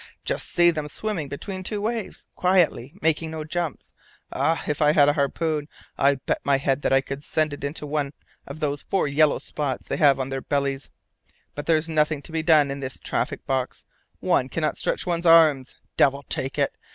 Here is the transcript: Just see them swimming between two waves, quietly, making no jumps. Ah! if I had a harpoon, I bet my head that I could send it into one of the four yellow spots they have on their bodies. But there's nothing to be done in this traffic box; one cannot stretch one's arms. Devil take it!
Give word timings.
Just 0.25 0.47
see 0.49 0.71
them 0.71 0.87
swimming 0.87 1.29
between 1.29 1.61
two 1.61 1.79
waves, 1.79 2.25
quietly, 2.35 2.95
making 3.03 3.29
no 3.29 3.43
jumps. 3.43 3.93
Ah! 4.31 4.63
if 4.67 4.81
I 4.81 4.93
had 4.93 5.07
a 5.07 5.13
harpoon, 5.13 5.67
I 5.95 6.15
bet 6.15 6.43
my 6.43 6.57
head 6.57 6.81
that 6.81 6.91
I 6.91 7.01
could 7.01 7.23
send 7.23 7.53
it 7.53 7.63
into 7.63 7.85
one 7.85 8.13
of 8.47 8.61
the 8.61 8.75
four 8.89 9.07
yellow 9.07 9.37
spots 9.37 9.87
they 9.87 9.97
have 9.97 10.19
on 10.19 10.29
their 10.29 10.41
bodies. 10.41 10.89
But 11.53 11.67
there's 11.67 11.87
nothing 11.87 12.23
to 12.23 12.31
be 12.31 12.41
done 12.41 12.71
in 12.71 12.79
this 12.79 12.99
traffic 12.99 13.45
box; 13.45 13.85
one 14.19 14.49
cannot 14.49 14.79
stretch 14.79 15.05
one's 15.05 15.27
arms. 15.27 15.75
Devil 15.97 16.23
take 16.27 16.57
it! 16.57 16.73